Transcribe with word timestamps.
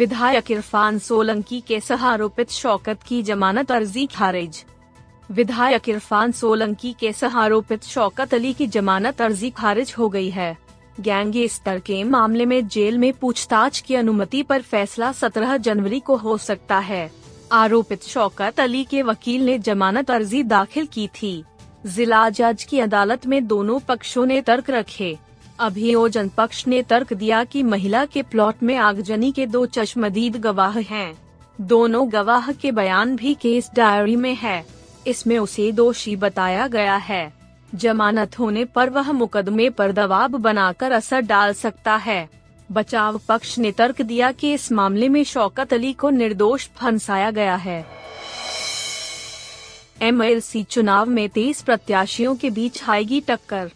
विधायक 0.00 0.50
इरफान 0.50 0.98
सोलंकी 0.98 1.60
के 1.60 1.80
सह 1.80 2.04
आरोपित 2.04 2.50
शौकत 2.50 3.02
की 3.02 3.22
जमानत 3.22 3.72
अर्जी 3.72 4.06
खारिज। 4.06 4.64
विधायक 5.30 5.88
इरफान 5.88 6.32
सोलंकी 6.32 6.94
के 7.00 7.12
सह 7.12 7.38
आरोपित 7.38 7.84
शौकत 7.84 8.34
अली 8.34 8.52
की 8.52 8.66
जमानत 8.66 9.20
अर्जी 9.22 9.50
खारिज 9.50 9.94
हो 9.98 10.08
गई 10.08 10.30
है। 10.30 10.58
गैंगस्टर 11.00 11.78
के 11.78 12.04
मामले 12.04 12.46
में 12.46 12.68
जेल 12.68 12.98
में 12.98 13.12
पूछताछ 13.12 13.80
की 13.80 13.94
अनुमति 13.94 14.42
पर 14.42 14.62
फैसला 14.62 15.12
17 15.12 15.56
जनवरी 15.56 16.00
को 16.00 16.16
हो 16.16 16.38
सकता 16.38 16.78
है। 16.78 17.12
आरोपित 17.52 18.02
शौकत 18.02 18.60
अली 18.60 18.84
के 18.84 19.02
वकील 19.02 19.44
ने 19.44 19.58
जमानत 19.58 20.10
अर्जी 20.10 20.42
दाखिल 20.42 20.86
की 20.86 21.08
थी। 21.08 21.44
जिला 21.86 22.30
जज 22.30 22.64
की 22.64 22.80
अदालत 22.80 23.26
में 23.26 23.46
दोनों 23.46 23.80
पक्षों 23.80 24.26
ने 24.26 24.40
तर्क 24.40 24.70
रखे। 24.70 25.18
अभियोजन 25.60 26.28
पक्ष 26.28 26.66
ने 26.66 26.82
तर्क 26.82 27.12
दिया 27.12 27.44
कि 27.44 27.62
महिला 27.62 28.04
के 28.04 28.22
प्लॉट 28.22 28.62
में 28.62 28.76
आगजनी 28.76 29.32
के 29.32 29.46
दो 29.46 29.66
चश्मदीद 29.66 30.36
गवाह 30.36 30.78
हैं। 30.78 31.18
दोनों 31.60 32.12
गवाह 32.12 32.52
के 32.52 32.72
बयान 32.72 33.16
भी 33.16 33.34
केस 33.34 33.70
डायरी 33.74 34.16
में 34.16 34.34
है। 34.34 34.66
इसमें 35.06 35.38
उसे 35.38 35.72
दोषी 35.72 36.16
बताया 36.16 36.66
गया 36.66 36.96
है। 36.96 37.32
जमानत 37.74 38.38
होने 38.38 38.64
पर 38.64 38.90
वह 38.90 39.12
मुकदमे 39.12 39.70
पर 39.70 39.92
दबाव 39.92 40.28
बनाकर 40.28 40.92
असर 40.92 41.20
डाल 41.20 41.52
सकता 41.52 41.96
है। 41.96 42.28
बचाव 42.72 43.20
पक्ष 43.28 43.58
ने 43.58 43.72
तर्क 43.72 44.02
दिया 44.02 44.32
कि 44.32 44.52
इस 44.52 44.72
मामले 44.72 45.08
में 45.08 45.24
शौकत 45.24 45.72
अली 45.72 45.92
को 45.92 46.10
निर्दोष 46.10 46.68
फंसाया 46.68 47.30
गया 47.30 47.54
है। 47.56 47.86
एम 50.02 50.40
चुनाव 50.70 51.06
में 51.06 51.28
तेईस 51.28 51.62
प्रत्याशियों 51.62 52.36
के 52.36 52.50
बीच 52.50 52.82
आएगी 52.88 53.20
टक्कर। 53.20 53.70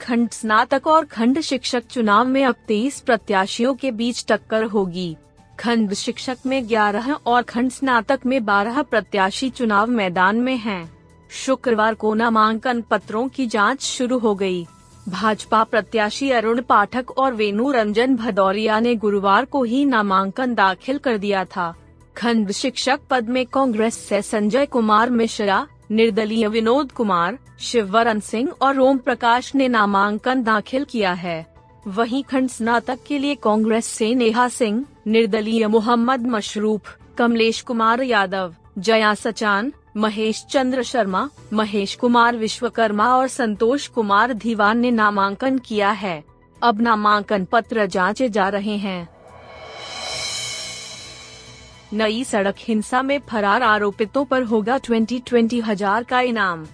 खंड 0.00 0.30
स्नातक 0.30 0.86
और 0.86 1.04
खंड 1.04 1.40
शिक्षक 1.40 1.86
चुनाव 1.86 2.26
में 2.26 2.44
अब 2.44 2.54
तेईस 2.68 3.00
प्रत्याशियों 3.00 3.74
के 3.74 3.90
बीच 3.90 4.24
टक्कर 4.28 4.64
होगी 4.64 5.16
खंड 5.60 5.92
शिक्षक 5.94 6.36
में 6.46 6.62
11 6.68 7.14
और 7.26 7.42
खंड 7.42 7.70
स्नातक 7.70 8.20
में 8.26 8.38
12 8.40 8.82
प्रत्याशी 8.82 9.50
चुनाव 9.50 9.90
मैदान 9.90 10.36
में 10.36 10.56
हैं। 10.56 10.90
शुक्रवार 11.30 11.94
को 11.94 12.14
नामांकन 12.14 12.80
पत्रों 12.80 13.28
की 13.28 13.46
जाँच 13.46 13.82
शुरू 13.82 14.18
हो 14.18 14.34
गई। 14.34 14.66
भाजपा 15.08 15.62
प्रत्याशी 15.64 16.30
अरुण 16.30 16.60
पाठक 16.60 17.10
और 17.10 17.34
वेणु 17.34 17.70
रंजन 17.70 18.16
भदौरिया 18.16 18.80
ने 18.80 18.94
गुरुवार 18.94 19.44
को 19.44 19.62
ही 19.62 19.84
नामांकन 19.84 20.54
दाखिल 20.54 20.98
कर 20.98 21.18
दिया 21.18 21.44
था 21.44 21.74
खंड 22.16 22.50
शिक्षक 22.52 23.00
पद 23.10 23.28
में 23.28 23.44
कांग्रेस 23.46 23.98
से 23.98 24.22
संजय 24.22 24.66
कुमार 24.66 25.10
मिश्रा 25.10 25.66
निर्दलीय 25.90 26.48
विनोद 26.48 26.92
कुमार 26.92 27.38
शिववरन 27.60 28.20
सिंह 28.20 28.50
और 28.62 28.78
ओम 28.78 28.98
प्रकाश 28.98 29.54
ने 29.54 29.68
नामांकन 29.68 30.42
दाखिल 30.42 30.84
किया 30.84 31.12
है। 31.12 31.54
वहीं 31.86 32.24
खंड 32.24 32.48
स्नातक 32.48 32.98
के 33.06 33.18
लिए 33.18 33.34
कांग्रेस 33.34 33.86
से 33.86 34.14
नेहा 34.14 34.48
सिंह, 34.48 34.86
निर्दलीय 35.06 35.66
मोहम्मद 35.66 36.26
मशरूफ, 36.26 36.96
कमलेश 37.18 37.60
कुमार 37.60 38.02
यादव, 38.02 38.54
जया 38.78 39.14
सचान, 39.14 39.72
महेश 39.96 40.46
चंद्र 40.50 40.82
शर्मा, 40.82 41.30
महेश 41.52 41.94
कुमार 41.94 42.36
विश्वकर्मा 42.36 43.16
और 43.16 43.28
संतोष 43.28 43.88
कुमार 43.88 44.32
धीवान 44.32 44.78
ने 44.78 44.90
नामांकन 44.90 45.58
किया 45.58 45.90
है। 45.90 46.24
अब 46.62 46.80
नामांकन 46.80 47.44
पत्र 47.44 47.86
जांचे 47.86 48.28
जा 48.28 48.48
रहे 48.48 48.76
हैं। 48.76 49.19
नई 51.92 52.22
सड़क 52.24 52.54
हिंसा 52.58 53.00
में 53.02 53.18
फरार 53.20 53.62
आरोपितों 53.62 54.24
पर 54.24 54.42
होगा 54.42 54.76
ट्वेंटी 54.78 55.18
ट्वेंटी 55.18 55.58
हज़ार 55.60 56.04
का 56.04 56.20
इनाम। 56.20 56.66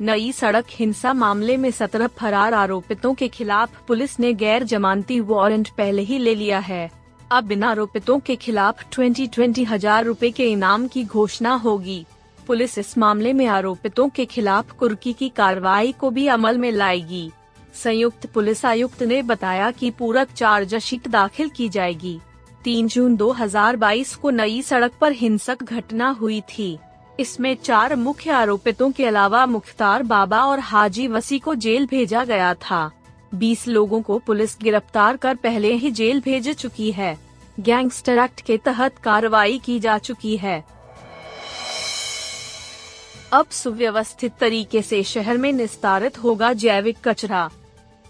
नई 0.00 0.30
सड़क 0.32 0.64
हिंसा 0.70 1.12
मामले 1.12 1.56
में 1.56 1.70
सत्रह 1.70 2.06
फरार 2.18 2.54
आरोपितों 2.54 3.12
के 3.14 3.28
खिलाफ 3.28 3.80
पुलिस 3.86 4.18
ने 4.20 4.32
गैर 4.32 4.64
जमानती 4.64 5.18
वारंट 5.20 5.68
पहले 5.68 6.02
ही 6.02 6.18
ले 6.18 6.34
लिया 6.34 6.58
है। 6.58 6.90
अब 7.30 7.50
इन 7.52 7.62
आरोपितों 7.62 8.18
के 8.18 8.36
खिलाफ 8.36 8.84
ट्वेंटी 8.92 9.26
ट्वेंटी 9.26 9.64
हज़ार 9.64 10.04
रूपए 10.04 10.30
के 10.30 10.46
इनाम 10.50 10.86
की 10.86 11.04
घोषणा 11.04 11.54
होगी। 11.54 12.04
पुलिस 12.46 12.78
इस 12.78 12.96
मामले 12.98 13.32
में 13.32 13.46
आरोपितों 13.46 14.08
के 14.08 14.24
खिलाफ 14.26 14.70
कुर्की 14.72 15.12
की 15.12 15.28
कार्रवाई 15.28 15.92
को 15.92 16.10
भी 16.10 16.26
अमल 16.26 16.58
में 16.58 16.70
लाएगी। 16.72 17.30
संयुक्त 17.74 18.26
पुलिस 18.26 18.64
आयुक्त 18.64 19.02
ने 19.02 19.20
बताया 19.22 19.70
कि 19.70 19.90
पूरक 19.90 20.32
चार्जशीट 20.32 21.08
दाखिल 21.08 21.48
की 21.48 21.68
जाएगी। 21.68 22.18
तीन 22.64 22.86
जून 22.88 23.16
2022 23.16 24.14
को 24.14 24.30
नई 24.30 24.62
सड़क 24.62 24.92
पर 25.00 25.12
हिंसक 25.12 25.62
घटना 25.62 26.08
हुई 26.10 26.40
थी। 26.40 26.78
इसमें 27.20 27.54
चार 27.54 27.94
मुख्य 27.96 28.30
आरोपितों 28.30 28.90
के 28.90 29.06
अलावा 29.06 29.46
मुख्तार 29.46 30.02
बाबा 30.02 30.38
और 30.44 30.60
हाजी 30.60 31.08
वसी 31.08 31.38
को 31.38 31.54
जेल 31.54 31.86
भेजा 31.86 32.24
गया 32.24 32.54
था। 32.54 32.90
20 33.34 33.66
लोगों 33.68 34.00
को 34.02 34.18
पुलिस 34.18 34.56
गिरफ़्तार 34.62 35.16
कर 35.16 35.34
पहले 35.34 35.72
ही 35.72 35.90
जेल 35.90 36.20
भेज 36.20 36.48
चुकी 36.50 36.90
है। 36.92 37.18
गैंगस्टर 37.60 38.18
एक्ट 38.18 38.40
के 38.40 38.56
तहत 38.56 38.98
कार्रवाई 38.98 39.58
की 39.58 39.78
जा 39.80 39.98
चुकी 39.98 40.36
है। 40.36 40.64
अब 43.32 43.46
सुव्यवस्थित 43.46 44.32
तरीके 44.40 44.82
से 44.82 45.02
शहर 45.02 45.36
में 45.36 45.52
निस्तारित 45.52 46.18
होगा 46.18 46.52
जैविक 46.52 46.96
कचरा। 47.04 47.50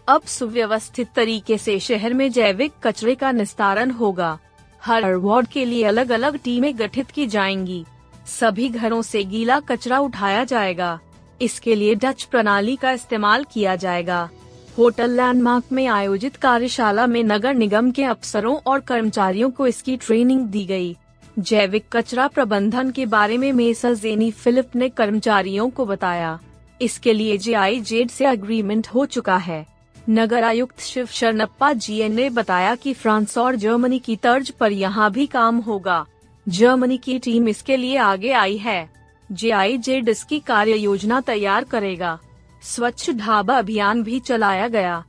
अब 0.08 0.22
सुव्यवस्थित 0.22 1.08
तरीके 1.16 1.58
से 1.58 1.78
शहर 1.80 2.14
में 2.14 2.32
जैविक 2.32 2.72
कचरे 2.82 3.14
का 3.14 3.32
निस्तारण 3.32 3.90
होगा। 3.90 4.38
हर 4.84 5.14
वार्ड 5.14 5.46
के 5.46 5.64
लिए 5.64 5.84
अलग 5.84 6.10
अलग 6.12 6.38
टीमें 6.38 6.78
गठित 6.78 7.10
की 7.10 7.26
जाएँगी। 7.26 7.84
सभी 8.26 8.68
घरों 8.68 9.02
से 9.02 9.24
गीला 9.24 9.60
कचरा 9.60 9.98
उठाया 9.98 10.44
जाएगा। 10.44 11.00
इसके 11.42 11.74
लिए 11.74 11.94
डच 11.94 12.22
प्रणाली 12.22 12.76
का 12.76 12.92
इस्तेमाल 12.92 13.46
किया 13.52 13.76
जाएगा। 13.76 14.30
होटल 14.78 15.10
लैंडमार्क 15.10 15.64
में 15.72 15.86
आयोजित 15.86 16.36
कार्यशाला 16.36 17.06
में 17.06 17.22
नगर 17.24 17.54
निगम 17.54 17.90
के 17.90 18.04
अफसरों 18.04 18.56
और 18.66 18.80
कर्मचारियों 18.80 19.50
को 19.50 19.66
इसकी 19.66 19.96
ट्रेनिंग 19.96 20.46
दी 20.46 20.64
गई। 20.64 20.96
जैविक 21.38 21.84
कचरा 21.92 22.26
प्रबंधन 22.28 22.90
के 22.90 23.06
बारे 23.06 23.38
में 23.38 23.52
मेसर 23.52 23.94
जेनी 23.94 24.30
फिलिप 24.30 24.76
ने 24.76 24.88
कर्मचारियों 24.88 25.70
को 25.70 25.86
बताया। 25.86 26.38
इसके 26.82 27.12
लिए 27.12 27.38
जे 27.38 27.54
आई 27.54 27.80
जेड 27.80 28.10
से 28.10 28.24
अग्रीमेंट 28.24 28.88
हो 28.88 29.06
चुका 29.06 29.36
है। 29.36 29.73
नगर 30.08 30.44
आयुक्त 30.44 30.80
शिव 30.80 31.06
शरणप्पा 31.06 31.72
जी 31.72 32.08
ने 32.08 32.30
बताया 32.30 32.74
कि 32.74 32.92
फ्रांस 32.92 33.38
और 33.38 33.56
जर्मनी 33.56 33.98
की 33.98 34.16
तर्ज 34.16 34.50
पर 34.50 34.72
यहाँ 34.72 35.10
भी 35.12 35.26
काम 35.26 35.58
होगा। 35.58 36.06
जर्मनी 36.48 36.98
की 36.98 37.18
टीम 37.18 37.48
इसके 37.48 37.76
लिए 37.76 37.96
आगे 37.96 38.32
आई 38.32 38.56
है। 38.56 38.90
जे 39.32 39.50
आई 39.50 39.78
जेड 39.78 40.08
इसकी 40.08 40.40
कार्य 40.40 40.76
योजना 40.76 41.20
तैयार 41.20 41.64
करेगा। 41.64 42.18
स्वच्छ 42.62 43.10
ढाबा 43.10 43.56
अभियान 43.58 44.02
भी 44.02 44.20
चलाया 44.20 44.68
गया। 44.68 45.04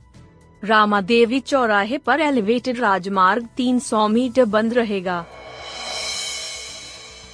रामा 0.62 1.00
देवी 1.00 1.40
चौराहे 1.40 1.98
पर 1.98 2.20
एलिवेटेड 2.20 2.80
राजमार्ग 2.80 3.48
300 3.56 4.08
मीटर 4.08 4.44
बंद 4.44 4.74
रहेगा। 4.74 5.24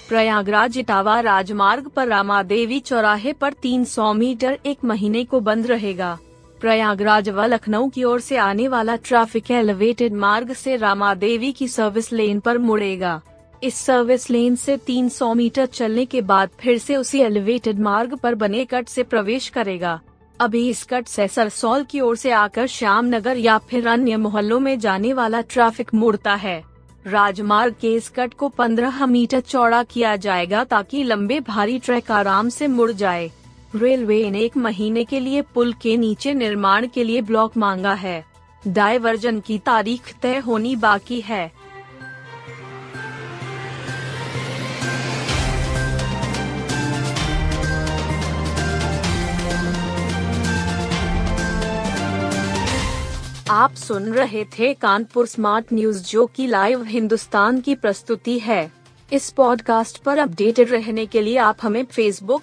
प्रयागराज 0.08 0.78
इटावा 0.78 1.20
राजमार्ग 1.20 1.88
पर 1.88 2.08
रामा 2.08 2.42
देवी 2.42 2.80
चौराहे 2.80 3.32
पर 3.32 3.52
300 3.52 4.12
मीटर 4.14 4.58
एक 4.66 4.84
महीने 4.84 5.24
को 5.24 5.40
बंद 5.40 5.66
रहेगा। 5.66 6.18
प्रयागराज 6.62 7.28
व 7.28 7.44
लखनऊ 7.44 7.88
की 7.88 8.02
ओर 8.04 8.20
से 8.20 8.36
आने 8.36 8.66
वाला 8.68 8.94
ट्रैफ़िक 8.96 9.50
एलिवेटेड 9.50 10.12
मार्ग 10.14 10.52
से 10.52 10.76
रामा 10.76 11.14
देवी 11.14 11.50
की 11.52 11.66
सर्विस 11.68 12.12
लेन 12.12 12.40
पर 12.40 12.58
मुड़ेगा। 12.58 13.20
इस 13.62 13.74
सर्विस 13.74 14.28
लेन 14.30 14.56
से 14.56 14.76
300 14.76 15.32
मीटर 15.34 15.66
चलने 15.66 16.04
के 16.04 16.20
बाद 16.20 16.50
फिर 16.60 16.78
से 16.78 16.96
उसी 16.96 17.20
एलिवेटेड 17.20 17.80
मार्ग 17.80 18.14
पर 18.16 18.34
बने 18.34 18.64
कट 18.64 18.88
से 18.88 19.02
प्रवेश 19.02 19.48
करेगा। 19.48 20.00
अभी 20.40 20.68
इस 20.68 20.84
कट 20.84 21.06
से 21.06 21.28
सरसौल 21.28 21.84
की 21.84 22.00
ओर 22.00 22.16
से 22.16 22.30
आकर 22.30 22.66
श्याम 22.66 23.06
नगर 23.06 23.36
या 23.36 23.58
फिर 23.58 23.88
अन्य 23.88 24.16
मोहल्लों 24.16 24.60
में 24.60 24.78
जाने 24.78 25.12
वाला 25.12 25.40
ट्रैफ़िक 25.40 25.94
मुड़ता 25.94 26.34
है। 26.34 26.62
राजमार्ग 27.06 27.74
के 27.80 27.94
इस 27.94 28.08
कट 28.08 28.34
को 28.34 28.48
15 28.48 29.06
मीटर 29.06 29.40
चौड़ा 29.40 29.82
किया 29.82 30.16
जाएगा 30.16 30.64
ताकि 30.64 31.04
लंबे 31.04 31.40
भारी 31.40 31.78
ट्रक 31.78 32.10
आराम 32.10 32.48
से 32.48 32.66
मुड़ 32.66 32.92
जाए। 32.92 33.30
रेलवे 33.76 34.30
ने 34.30 34.40
एक 34.40 34.56
महीने 34.56 35.04
के 35.04 35.20
लिए 35.20 35.42
पुल 35.42 35.72
के 35.72 35.96
नीचे 35.96 36.34
निर्माण 36.34 36.86
के 36.86 37.04
लिए 37.04 37.22
ब्लॉक 37.22 37.56
मांगा 37.56 37.94
है। 37.94 38.24
डायवर्जन 38.68 39.40
की 39.40 39.58
तारीख 39.58 40.14
तय 40.22 40.38
होनी 40.38 40.76
बाकी 40.76 41.20
है। 41.20 41.52
आप 53.50 53.74
सुन 53.74 54.12
रहे 54.12 54.44
थे 54.44 54.74
कानपुर 54.74 55.26
स्मार्ट 55.26 55.66
न्यूज़, 55.72 56.10
जो 56.10 56.26
की 56.26 56.46
लाइव 56.46 56.84
हिंदुस्तान 56.84 57.60
की 57.60 57.74
प्रस्तुति 57.74 58.38
है। 58.38 58.72
इस 59.12 59.30
पॉडकास्ट 59.30 59.98
पर 59.98 60.18
अपडेटेड 60.18 60.70
रहने 60.70 61.06
के 61.06 61.20
लिए 61.20 61.36
आप 61.36 61.56
हमें 61.62 61.84
फेसबुक 61.84 62.42